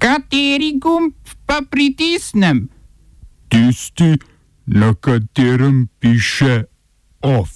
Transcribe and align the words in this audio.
Kateri 0.00 0.78
gumb 0.80 1.12
pa 1.46 1.60
pritisnem? 1.70 2.68
Tisti, 3.48 4.16
na 4.66 4.94
katerem 4.94 5.88
piše 6.00 6.64
OF. 7.20 7.50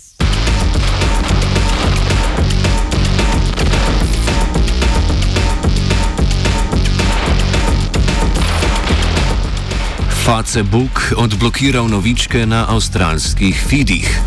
Facebook 10.24 11.12
odblokiral 11.16 11.88
novičke 11.88 12.46
na 12.46 12.66
avstralskih 12.68 13.64
feedih. 13.68 14.20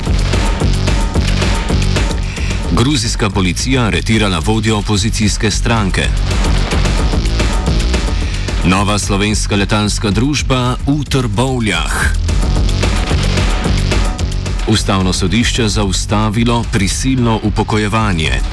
Gruzijska 2.71 3.29
policija 3.29 3.83
aretirala 3.83 4.39
vodjo 4.39 4.77
opozicijske 4.77 5.51
stranke. 5.51 6.09
Nova 8.67 8.99
slovenska 8.99 9.55
letalska 9.55 10.11
družba 10.11 10.75
v 10.83 10.99
Trbovljah. 11.07 12.11
Ustavno 14.67 15.13
sodišče 15.15 15.71
zaustavilo 15.71 16.65
prisilno 16.71 17.39
upokojevanje. 17.47 18.43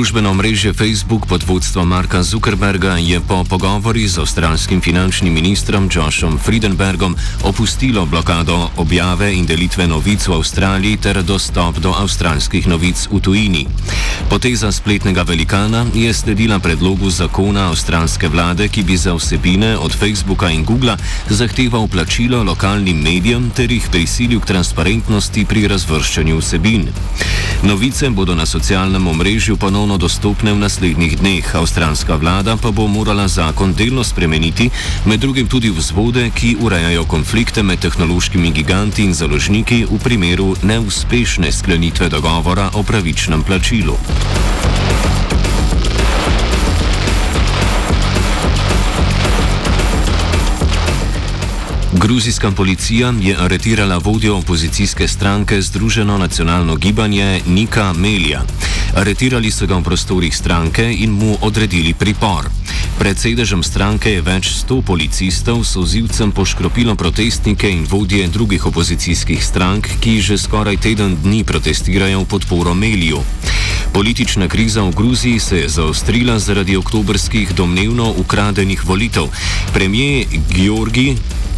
Družbeno 0.00 0.32
mreže 0.32 0.72
Facebook 0.72 1.28
pod 1.28 1.44
vodstvom 1.44 1.84
Marka 1.84 2.24
Zuckerberga 2.24 2.96
je 2.96 3.20
po 3.20 3.44
pogovori 3.44 4.08
z 4.08 4.24
avstralskim 4.24 4.80
finančnim 4.80 5.28
ministrom 5.28 5.92
Joshom 5.92 6.40
Friedenbergom 6.40 7.12
opustilo 7.44 8.06
blokado 8.08 8.72
objave 8.80 9.28
in 9.36 9.44
delitve 9.44 9.84
novic 9.84 10.24
v 10.24 10.40
Avstraliji 10.40 10.96
ter 10.96 11.20
dostop 11.20 11.84
do 11.84 11.92
avstralskih 11.92 12.64
novic 12.64 13.12
v 13.12 13.20
tujini. 13.20 13.68
Poteza 14.32 14.72
spletnega 14.72 15.20
velikana 15.20 15.84
je 15.92 16.08
sledila 16.14 16.56
predlogu 16.58 17.12
zakona 17.12 17.68
avstralske 17.68 18.32
vlade, 18.32 18.72
ki 18.72 18.80
bi 18.88 18.96
za 18.96 19.12
vsebine 19.12 19.76
od 19.76 19.92
Facebooka 19.92 20.48
in 20.48 20.64
Google 20.64 20.96
zahteval 21.28 21.92
plačilo 21.92 22.40
lokalnim 22.40 22.96
medijem 22.96 23.52
ter 23.52 23.68
jih 23.68 23.84
prisilil 23.92 24.40
k 24.40 24.48
transparentnosti 24.56 25.44
pri 25.44 25.68
razvrščanju 25.68 26.40
vsebin. 26.40 26.88
Novice 27.62 28.08
bodo 28.10 28.34
na 28.34 28.46
socialnem 28.46 29.06
omrežju 29.06 29.56
ponovno 29.56 30.00
dostopne 30.00 30.52
v 30.52 30.64
naslednjih 30.64 31.20
dneh. 31.20 31.44
Avstralska 31.44 32.16
vlada 32.16 32.56
pa 32.56 32.72
bo 32.72 32.88
morala 32.88 33.28
zakon 33.28 33.76
delno 33.76 34.04
spremeniti, 34.04 34.70
med 35.04 35.20
drugim 35.20 35.44
tudi 35.44 35.68
vzvode, 35.68 36.30
ki 36.32 36.56
urejajo 36.60 37.04
konflikte 37.04 37.62
med 37.62 37.84
tehnološkimi 37.84 38.52
giganti 38.56 39.04
in 39.04 39.12
založniki 39.12 39.84
v 39.84 39.98
primeru 40.00 40.56
neuspešne 40.62 41.52
sklenitve 41.52 42.08
dogovora 42.08 42.70
o 42.74 42.82
pravičnem 42.82 43.42
plačilu. 43.44 43.96
Gruzijska 52.00 52.50
policija 52.50 53.12
je 53.20 53.36
aretirala 53.38 53.98
vodjo 53.98 54.36
opozicijske 54.36 55.08
stranke 55.08 55.62
Združeno 55.62 56.18
nacionalno 56.18 56.76
gibanje 56.76 57.40
Nika 57.46 57.92
Melija. 57.92 58.42
Aretirali 58.96 59.50
so 59.50 59.66
ga 59.66 59.76
v 59.76 59.82
prostorih 59.82 60.36
stranke 60.36 60.94
in 60.98 61.10
mu 61.10 61.36
odredili 61.40 61.92
pripor. 61.94 62.48
Pred 62.98 63.18
sedežem 63.18 63.62
stranke 63.62 64.12
je 64.12 64.22
več 64.22 64.48
sto 64.48 64.80
policistov 64.82 65.60
s 65.64 65.76
ozivcem 65.76 66.32
poškropilo 66.32 66.94
protestnike 66.94 67.68
in 67.68 67.84
vodje 67.90 68.28
drugih 68.28 68.66
opozicijskih 68.66 69.44
strank, 69.44 69.88
ki 70.00 70.20
že 70.20 70.38
skoraj 70.38 70.80
teden 70.80 71.18
dni 71.22 71.44
protestirajo 71.44 72.24
v 72.24 72.30
podporo 72.32 72.74
Meliju. 72.74 73.20
Politična 73.92 74.48
kriza 74.48 74.82
v 74.82 74.96
Gruziji 74.96 75.38
se 75.38 75.58
je 75.58 75.68
zaostrila 75.68 76.38
zaradi 76.38 76.76
oktobrskih 76.76 77.52
domnevno 77.54 78.14
ukradenih 78.16 78.84
volitev. 78.88 79.28
Premijer 79.72 80.26
Georgi 80.48 81.16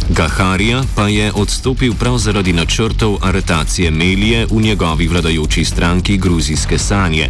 Gaharija 0.09 0.83
pa 0.95 1.07
je 1.07 1.31
odstopil 1.35 1.93
prav 1.99 2.17
zaradi 2.17 2.53
načrtov 2.53 3.17
aretacije 3.21 3.91
Melije 3.91 4.45
v 4.45 4.61
njegovi 4.61 5.07
vladajoči 5.07 5.65
stranki 5.65 6.17
Gruzijske 6.17 6.77
sanje. 6.77 7.29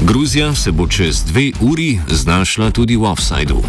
Gruzija 0.00 0.54
se 0.54 0.72
bo 0.72 0.88
čez 0.88 1.24
dve 1.24 1.52
uri 1.60 2.00
znašla 2.08 2.70
tudi 2.70 2.96
v 2.96 3.04
offsajdu. 3.04 3.62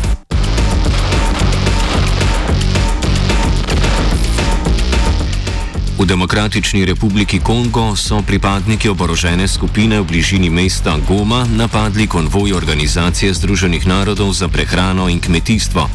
V 6.03 6.08
Demokratični 6.08 6.86
republiki 6.86 7.40
Kongo 7.40 7.96
so 7.96 8.19
pripadniki 8.28 8.90
oborožene 8.91 9.47
skupine 9.47 10.02
v 10.02 10.03
bližini 10.03 10.50
mesta 10.52 11.00
Goma 11.08 11.47
napadli 11.47 12.12
konvoj 12.12 12.52
Organizacije 12.59 13.31
Združenih 13.34 13.88
narodov 13.88 14.36
za 14.36 14.52
prehrano 14.52 15.08
in 15.08 15.24
kmetijstvo. 15.24 15.88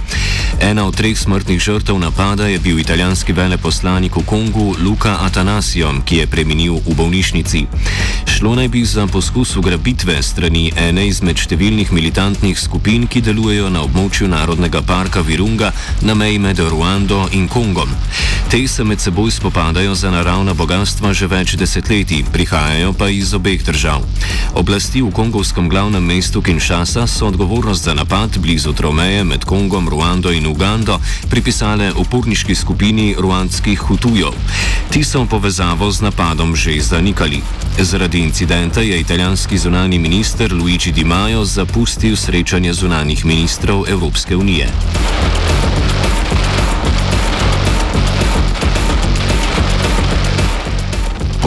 Ena 0.64 0.88
od 0.88 0.96
treh 0.96 1.12
smrtnih 1.12 1.60
žrtev 1.60 1.98
napada 2.00 2.48
je 2.48 2.58
bil 2.58 2.80
italijanski 2.80 3.36
veleposlanik 3.36 4.16
v 4.16 4.24
Kongu 4.24 4.80
Luka 4.80 5.20
Atanasio, 5.20 5.92
ki 6.04 6.16
je 6.16 6.26
preminil 6.26 6.80
v 6.80 6.94
bolnišnici. 6.96 7.66
Šlo 8.24 8.54
naj 8.54 8.68
bi 8.68 8.84
za 8.84 9.06
poskus 9.06 9.56
ugrabitve 9.56 10.22
strani 10.22 10.72
ene 10.76 11.04
izmed 11.04 11.36
številnih 11.36 11.92
militantnih 11.92 12.56
skupin, 12.56 13.04
ki 13.06 13.20
delujejo 13.20 13.68
na 13.68 13.84
območju 13.84 14.28
Narodnega 14.28 14.80
parka 14.82 15.20
Virunga 15.20 15.72
na 16.00 16.14
meji 16.14 16.38
med 16.38 16.58
Ruando 16.58 17.28
in 17.36 17.44
Kongom. 17.48 17.92
Te 18.48 18.64
se 18.68 18.84
med 18.84 19.00
seboj 19.04 19.30
spopadajo 19.30 19.97
za 19.98 20.10
naravna 20.10 20.54
bogatstva 20.54 21.10
že 21.10 21.26
več 21.26 21.58
desetletij, 21.58 22.22
prihajajo 22.30 22.92
pa 22.94 23.10
iz 23.10 23.34
obeh 23.34 23.58
držav. 23.58 24.06
Oblasti 24.54 25.02
v 25.02 25.10
kongovskem 25.10 25.66
glavnem 25.66 26.04
mestu 26.04 26.38
Kinshasa 26.38 27.06
so 27.10 27.26
odgovornost 27.26 27.82
za 27.84 27.94
napad 27.98 28.38
blizu 28.38 28.72
Tromeje 28.72 29.24
med 29.24 29.42
Kongom, 29.42 29.90
Ruando 29.90 30.30
in 30.30 30.46
Ugando 30.46 31.00
pripisale 31.26 31.90
uporniški 31.90 32.54
skupini 32.54 33.18
ruandskih 33.18 33.74
hutujov. 33.74 34.38
Ti 34.94 35.02
so 35.02 35.26
povezavo 35.26 35.90
z 35.90 36.06
napadom 36.06 36.54
že 36.54 36.78
zanikali. 36.78 37.42
Zaradi 37.78 38.22
incidenta 38.22 38.80
je 38.80 39.00
italijanski 39.00 39.58
zunani 39.58 39.98
minister 39.98 40.54
Luigi 40.54 40.92
Di 40.92 41.04
Maio 41.04 41.44
zapustil 41.44 42.16
srečanje 42.16 42.72
zunanih 42.72 43.24
ministrov 43.26 43.90
Evropske 43.90 44.36
unije. 44.36 44.70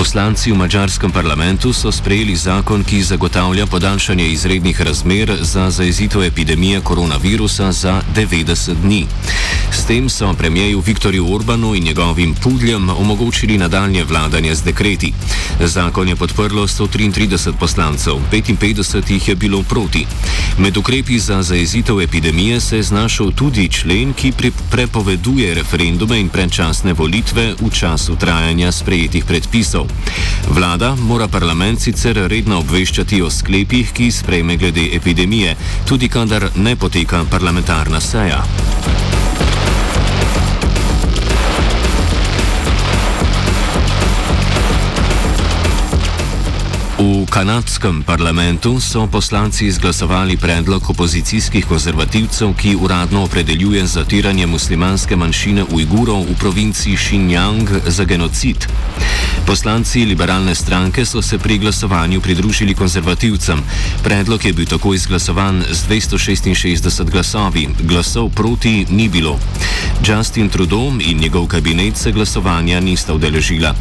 Poslanci 0.01 0.50
v 0.50 0.57
mačarskem 0.57 1.13
parlamentu 1.13 1.69
so 1.69 1.91
sprejeli 1.94 2.34
zakon, 2.34 2.81
ki 2.81 3.06
zagotavlja 3.06 3.69
podaljšanje 3.69 4.25
izrednih 4.34 4.81
razmer 4.81 5.29
za 5.41 5.69
zaezitev 5.69 6.23
epidemije 6.23 6.81
koronavirusa 6.81 7.72
za 7.72 8.01
90 8.16 8.81
dni. 8.81 9.06
S 9.72 9.85
tem 9.85 10.09
so 10.09 10.34
premijeju 10.34 10.81
Viktorju 10.81 11.35
Orbanu 11.35 11.75
in 11.75 11.84
njegovim 11.84 12.34
pudljem 12.34 12.89
omogočili 12.89 13.57
nadaljne 13.57 14.03
vladanje 14.03 14.56
z 14.56 14.63
dekreti. 14.63 15.13
Zakon 15.59 16.07
je 16.07 16.16
podprlo 16.16 16.68
133 16.68 17.53
poslancev, 17.59 18.13
55 18.31 19.12
jih 19.12 19.28
je 19.28 19.35
bilo 19.35 19.63
proti. 19.63 20.06
Med 20.57 20.78
ukrepi 20.78 21.19
za 21.19 21.44
zaezitev 21.44 22.01
epidemije 22.01 22.59
se 22.59 22.75
je 22.75 22.83
znašel 22.83 23.31
tudi 23.31 23.69
člen, 23.69 24.13
ki 24.13 24.33
prepoveduje 24.72 25.53
referendume 25.53 26.19
in 26.19 26.29
predčasne 26.29 26.94
volitve 26.94 27.53
v 27.62 27.69
času 27.69 28.16
trajanja 28.16 28.72
sprejetih 28.72 29.25
predpisov. 29.25 29.91
Vlada 30.50 30.96
mora 30.96 31.28
parlament 31.28 31.79
sicer 31.79 32.18
redno 32.28 32.59
obveščati 32.59 33.22
o 33.22 33.29
sklepih, 33.29 33.94
ki 33.94 34.12
sprejme 34.12 34.57
glede 34.57 34.90
epidemije, 34.97 35.56
tudi 35.88 36.09
kadar 36.09 36.50
ne 36.56 36.75
poteka 36.75 37.24
parlamentarna 37.29 38.01
seja. 38.01 38.44
Kanadskem 47.31 48.04
parlamentu 48.04 48.80
so 48.80 49.07
poslanci 49.07 49.66
izglasovali 49.66 50.38
predlog 50.38 50.89
opozicijskih 50.89 51.66
konzervativcev, 51.66 52.54
ki 52.54 52.75
uradno 52.75 53.24
opredeljuje 53.24 53.86
zatiranje 53.88 54.48
muslimanske 54.48 55.16
manjšine 55.16 55.63
Ujgurov 55.72 56.25
v 56.28 56.36
provinci 56.39 56.95
Xinjiang 56.95 57.69
za 57.88 58.04
genocid. 58.04 58.68
Poslanci 59.45 60.06
liberalne 60.06 60.56
stranke 60.56 61.06
so 61.06 61.22
se 61.22 61.38
pri 61.38 61.57
glasovanju 61.57 62.22
pridružili 62.22 62.74
konzervativcem. 62.74 63.63
Predlog 64.04 64.45
je 64.45 64.54
bil 64.54 64.66
tako 64.66 64.94
izglasovan 64.94 65.63
z 65.72 65.88
266 65.89 67.12
glasovi, 67.12 67.68
glasov 67.83 68.30
proti 68.30 68.86
ni 68.89 69.10
bilo. 69.10 69.39
Justin 70.07 70.50
Trudeau 70.50 70.94
in 71.00 71.18
njegov 71.18 71.48
kabinet 71.48 71.98
se 71.98 72.12
glasovanja 72.12 72.80
nista 72.80 73.13
udeležila. 73.13 73.75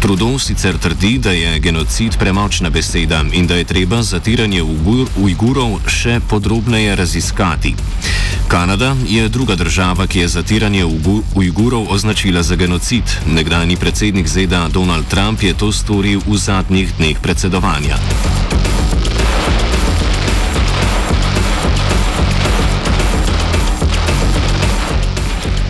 Trudeau 0.00 0.38
sicer 0.38 0.78
trdi, 0.78 1.18
da 1.18 1.30
je 1.30 1.58
genocid 1.58 2.16
premočna 2.18 2.70
beseda 2.70 2.93
zaveda 2.94 3.24
in 3.32 3.46
da 3.46 3.54
je 3.54 3.64
treba 3.64 4.02
zatiranje 4.02 4.62
Ujgur, 4.62 5.08
Ujgurov 5.16 5.80
še 5.86 6.20
podrobneje 6.30 6.96
raziskati. 6.96 7.74
Kanada 8.48 8.94
je 9.08 9.28
druga 9.28 9.54
država, 9.54 10.06
ki 10.06 10.18
je 10.18 10.28
zatiranje 10.28 10.84
Ujgurov 11.34 11.86
označila 11.90 12.42
za 12.42 12.56
genocid. 12.56 13.04
Nekdani 13.26 13.76
predsednik 13.76 14.28
ZDA 14.28 14.68
Donald 14.68 15.06
Trump 15.10 15.42
je 15.42 15.54
to 15.54 15.72
storil 15.72 16.20
v 16.26 16.38
zadnjih 16.38 16.94
dneh 16.98 17.18
predsedovanja. 17.18 17.98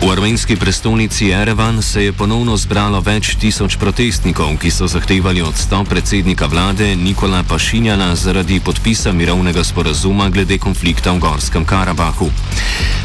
V 0.05 0.11
armenski 0.11 0.55
prestolnici 0.55 1.29
Erevan 1.29 1.81
se 1.81 2.03
je 2.03 2.13
ponovno 2.13 2.53
zbralo 2.57 2.99
več 3.01 3.31
tisoč 3.41 3.73
protestnikov, 3.81 4.51
ki 4.61 4.69
so 4.69 4.85
zahtevali 4.85 5.41
odstop 5.41 5.89
predsednika 5.89 6.45
vlade 6.45 6.91
Nikola 6.95 7.41
Pašinjana 7.43 8.11
zaradi 8.15 8.59
podpisa 8.59 9.09
mirovnega 9.11 9.63
sporazuma 9.65 10.29
glede 10.29 10.59
konflikta 10.61 11.09
v 11.11 11.23
Gorskem 11.25 11.65
Karabahu. 11.65 12.29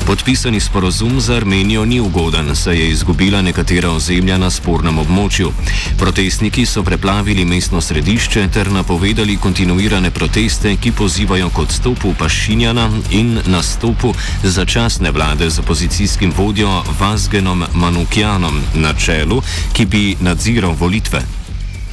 Podpisani 0.04 0.60
sporazum 0.60 1.20
za 1.20 1.38
Armenijo 1.40 1.84
ni 1.84 2.00
ugoden, 2.00 2.52
saj 2.56 2.76
je 2.76 2.90
izgubila 2.90 3.40
nekatera 3.42 3.90
ozemlja 3.96 4.36
na 4.38 4.50
spornem 4.50 4.98
območju. 4.98 5.52
Protestniki 5.98 6.66
so 6.66 6.84
preplavili 6.84 7.44
mestno 7.44 7.80
središče 7.80 8.44
ter 8.52 8.72
napovedali 8.72 9.38
kontinuirane 9.40 10.10
proteste, 10.10 10.76
ki 10.76 10.92
pozivajo 10.92 11.48
k 11.48 11.64
odstopu 11.64 12.12
Pašinjana 12.18 12.90
in 13.10 13.38
nastopu 13.46 14.12
začasne 14.44 15.10
vlade 15.10 15.50
z 15.50 15.64
opozicijskim 15.64 16.36
vodjo 16.36 16.82
Vazgenom 16.98 17.64
Manukjanom 17.74 18.62
na 18.74 18.94
čelu, 18.94 19.42
ki 19.72 19.86
bi 19.86 20.16
nadziral 20.20 20.72
volitve. 20.72 21.39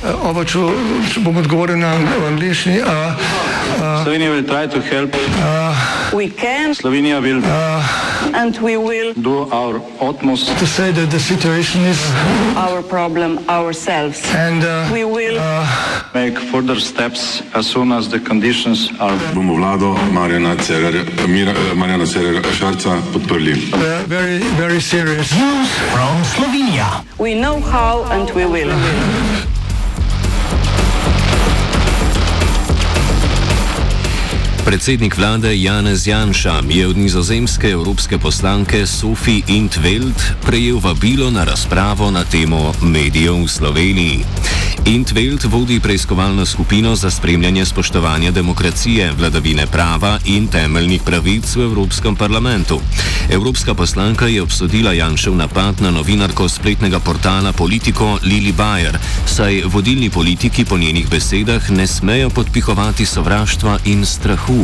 Oba, 0.06 0.44
če, 0.46 0.60
če 1.10 1.22
bom 1.26 1.38
odgovoril 1.42 1.80
na 1.82 1.96
angliški. 2.30 2.78
Slovenija 4.04 4.30
bo 4.30 4.42
poskušala 4.46 5.08
pomagati. 5.10 6.76
Slovenija 6.78 7.18
bo 7.22 7.28
naredila 7.28 7.82
svoj 8.54 9.80
utmost, 10.00 10.46
da 10.46 10.54
bo 10.54 10.66
rekla, 10.78 11.06
da 11.06 11.18
je 11.18 11.20
situacija 11.20 11.82
naš 11.84 11.98
problem, 12.90 13.38
ourselves. 13.50 14.22
In 14.38 14.62
da 14.62 14.86
bomo 14.90 15.18
naredili 15.18 15.40
nadaljnje 16.14 16.32
korake, 16.52 17.44
as 17.54 17.66
soon 17.66 17.92
as 17.92 18.08
the 18.08 18.20
conditions 18.28 18.90
are. 19.00 19.18
Bomo 19.34 19.54
vlado 19.56 19.98
Marjana 20.14 20.56
Cererera 22.06 22.54
Šarca 22.54 23.02
podprli. 23.14 23.56
Very, 24.08 24.40
very 24.58 24.82
serious 24.82 25.32
news 25.32 25.70
from 25.92 26.24
Slovenija. 26.36 27.02
We 27.18 27.34
know 27.34 27.60
how 27.62 28.06
and 28.14 28.30
we 28.36 28.46
will. 28.46 28.72
Predsednik 34.68 35.16
vlade 35.16 35.56
Janez 35.56 36.08
Janša 36.08 36.60
je 36.68 36.88
od 36.88 36.98
nizozemske 36.98 37.70
evropske 37.72 38.18
poslanke 38.20 38.88
Sophie 38.88 39.42
Intveld 39.48 40.20
prejel 40.44 40.80
vabilo 40.80 41.32
na 41.32 41.44
razpravo 41.44 42.12
na 42.12 42.24
temo 42.24 42.74
medijev 42.82 43.44
v 43.44 43.48
Sloveniji. 43.48 44.26
Intveld 44.86 45.44
vodi 45.44 45.80
preiskovalno 45.80 46.46
skupino 46.46 46.96
za 46.96 47.12
spremljanje 47.12 47.66
spoštovanja 47.66 48.32
demokracije, 48.32 49.12
vladavine 49.12 49.68
prava 49.68 50.20
in 50.26 50.48
temeljnih 50.48 51.02
pravic 51.02 51.56
v 51.56 51.62
Evropskem 51.62 52.16
parlamentu. 52.16 52.82
Evropska 53.30 53.74
poslanka 53.74 54.28
je 54.28 54.42
obsodila 54.42 54.94
Janšev 54.94 55.36
napad 55.36 55.82
na 55.82 55.92
novinarko 55.92 56.50
spletnega 56.50 57.00
portala 57.00 57.54
Politico 57.54 58.20
Lili 58.24 58.54
Bayer, 58.54 58.98
saj 59.26 59.64
vodilni 59.66 60.10
politiki 60.10 60.66
po 60.66 60.78
njenih 60.78 61.10
besedah 61.10 61.70
ne 61.70 61.88
smejo 61.88 62.30
podpihovati 62.30 63.06
sovraštva 63.06 63.80
in 63.86 64.06
strahu. 64.06 64.57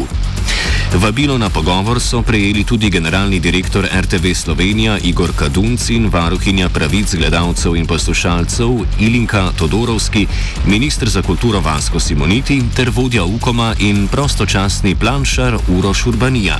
Vabilo 0.93 1.37
na 1.37 1.49
pogovor 1.49 1.99
so 1.99 2.21
prejeli 2.21 2.63
tudi 2.63 2.89
generalni 2.89 3.39
direktor 3.39 3.87
RTV 3.91 4.33
Slovenija 4.33 4.97
Igor 5.03 5.33
Kadunc 5.35 5.89
in 5.89 6.09
varuhinja 6.09 6.69
pravic 6.69 7.15
gledalcev 7.15 7.75
in 7.75 7.85
poslušalcev 7.85 8.69
Ilinka 8.99 9.51
Todorovski, 9.57 10.27
ministr 10.65 11.09
za 11.09 11.21
kulturo 11.21 11.59
Vasko 11.59 11.99
Simoniti 11.99 12.61
ter 12.75 12.89
vodja 12.89 13.23
Ukoma 13.23 13.75
in 13.79 14.07
prostočasni 14.07 14.95
planšar 14.95 15.57
Uroš 15.67 16.05
Urbanija. 16.05 16.59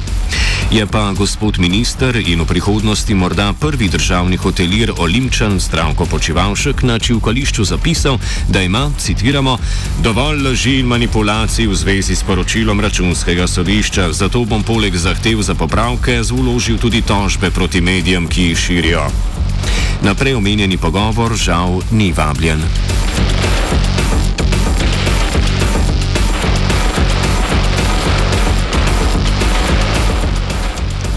Je 0.71 0.86
pa 0.86 1.12
gospod 1.12 1.59
minister 1.59 2.15
in 2.15 2.41
v 2.41 2.45
prihodnosti 2.45 3.13
morda 3.13 3.53
prvi 3.59 3.89
državni 3.89 4.38
hotelir 4.38 4.94
Olimčan 4.97 5.59
Zdravko 5.59 6.06
Počivalšek 6.06 6.83
na 6.83 7.00
čivkališču 7.00 7.63
zapisal, 7.63 8.18
da 8.50 8.62
ima, 8.62 8.91
citiramo, 8.97 9.57
dovolj 10.03 10.41
laži 10.41 10.79
in 10.79 10.86
manipulacij 10.86 11.68
v 11.68 11.75
zvezi 11.75 12.15
s 12.15 12.24
poročilom 12.24 12.79
računskega 12.79 13.23
sodišča, 13.48 14.12
zato 14.12 14.44
bom 14.46 14.64
poleg 14.64 14.96
zahtev 14.96 15.42
za 15.42 15.56
popravke 15.56 16.24
zložil 16.24 16.78
tudi 16.78 17.02
tožbe 17.02 17.52
proti 17.52 17.81
medijem, 17.81 18.28
ki 18.28 18.42
jih 18.42 18.58
širijo. 18.58 19.08
Naprej 20.02 20.36
omenjeni 20.36 20.78
pogovor 20.78 21.36
žal 21.36 21.81
ni 21.92 22.12
vabljen. 22.12 22.60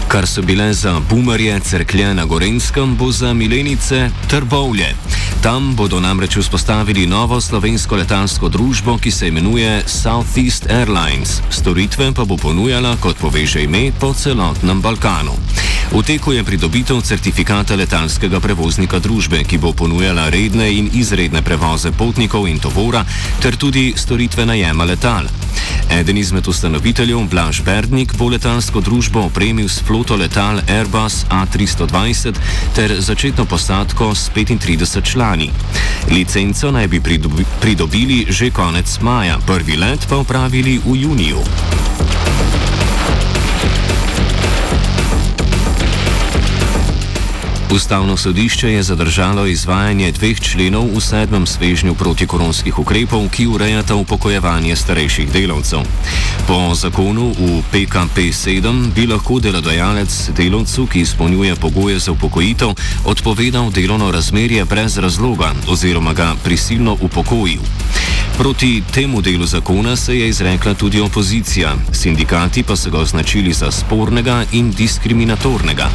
Kar 0.07 0.27
so 0.27 0.41
bile 0.41 0.73
za 0.73 0.99
bumerje 1.09 1.59
crklje 1.59 2.13
na 2.13 2.25
Gorenskem, 2.25 2.95
bo 2.95 3.11
za 3.11 3.33
milenice 3.33 4.09
trbovlje. 4.27 4.95
Tam 5.41 5.75
bodo 5.75 5.99
namreč 5.99 6.37
vzpostavili 6.37 7.05
novo 7.05 7.41
slovensko 7.41 7.95
letalsko 7.95 8.49
družbo, 8.49 8.97
ki 8.97 9.11
se 9.11 9.27
imenuje 9.27 9.83
Southeast 9.85 10.65
Airlines. 10.69 11.41
Storitve 11.49 12.11
pa 12.13 12.25
bo 12.25 12.37
ponujala, 12.37 12.97
kot 13.01 13.17
poveže 13.21 13.63
ime, 13.63 13.91
po 13.99 14.13
celotnem 14.13 14.81
Balkanu. 14.81 15.37
V 15.87 16.03
teku 16.03 16.35
je 16.35 16.43
pridobitev 16.43 16.99
certifikata 17.01 17.75
letalskega 17.79 18.39
prevoznika 18.43 18.99
družbe, 18.99 19.39
ki 19.47 19.57
bo 19.57 19.71
ponujala 19.71 20.27
redne 20.29 20.67
in 20.67 20.91
izredne 20.93 21.39
prevoze 21.41 21.95
potnikov 21.95 22.43
in 22.51 22.59
tovora, 22.59 23.05
ter 23.39 23.55
tudi 23.55 23.93
storitve 23.95 24.45
najema 24.45 24.83
letal. 24.83 25.31
Eden 25.87 26.17
izmed 26.17 26.47
ustanoviteljev, 26.47 27.23
Blaž 27.31 27.61
Berdnik, 27.63 28.11
bo 28.19 28.27
letalsko 28.27 28.83
družbo 28.83 29.31
opremil 29.31 29.71
s 29.71 29.79
floto 29.79 30.19
letal 30.19 30.59
Airbus 30.67 31.23
A320 31.31 32.35
ter 32.75 32.99
začetno 32.99 33.45
posadko 33.47 34.11
s 34.15 34.27
35 34.35 35.01
člani. 35.01 35.49
Licenco 36.11 36.71
naj 36.71 36.87
bi 36.87 36.99
pridobili 37.61 38.25
že 38.29 38.51
konec 38.51 38.99
maja, 39.01 39.39
prvi 39.47 39.79
let 39.79 40.03
pa 40.09 40.19
upravili 40.19 40.81
v 40.83 40.99
juniju. 41.07 41.39
Ustavno 47.71 48.17
sodišče 48.17 48.71
je 48.71 48.83
zadržalo 48.83 49.45
izvajanje 49.45 50.11
dveh 50.11 50.39
členov 50.39 50.87
v 50.95 51.01
sedmem 51.01 51.47
svežnju 51.47 51.95
protikoronskih 51.95 52.79
ukrepov, 52.79 53.27
ki 53.29 53.47
urejata 53.47 53.95
upokojevanje 53.95 54.75
starejših 54.75 55.31
delavcev. 55.31 55.83
Po 56.47 56.75
zakonu 56.75 57.35
v 57.35 57.59
PKP 57.71 58.31
7 58.31 58.91
bi 58.95 59.07
lahko 59.07 59.39
delodajalec 59.39 60.29
delavcu, 60.37 60.87
ki 60.87 60.99
izpolnjuje 60.99 61.55
pogoje 61.55 61.99
za 61.99 62.11
upokojitev, 62.11 62.71
odpovedal 63.05 63.71
delovno 63.71 64.11
razmerje 64.11 64.65
brez 64.65 64.97
razloga 64.97 65.51
oziroma 65.67 66.13
ga 66.13 66.35
prisilno 66.43 66.97
upokojil. 67.01 67.59
Proti 68.37 68.83
temu 68.93 69.21
delu 69.21 69.45
zakona 69.45 69.95
se 69.95 70.19
je 70.19 70.29
izrekla 70.29 70.73
tudi 70.73 71.01
opozicija, 71.01 71.75
sindikati 71.91 72.63
pa 72.63 72.75
so 72.75 72.89
ga 72.89 72.99
označili 72.99 73.53
za 73.53 73.71
spornega 73.71 74.45
in 74.51 74.71
diskriminatornega. 74.71 75.89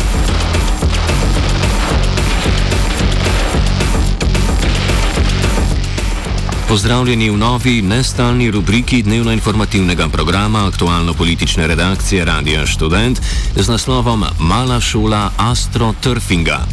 Pozdravljeni 6.72 7.28
v 7.30 7.36
novi, 7.36 7.82
nestalni 7.82 8.50
rubriki 8.50 9.02
dnevno-informativnega 9.02 10.08
programa 10.08 10.64
aktualno-politične 10.72 11.66
redakcije 11.66 12.24
Radia 12.24 12.66
Student 12.66 13.20
z 13.56 13.68
naslovom 13.68 14.24
Mala 14.38 14.80
šola 14.80 15.30
astroturfinga. 15.36 16.64